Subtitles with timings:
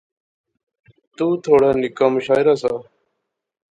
[1.15, 2.73] تو تھوڑا نکا مشاعرہ سا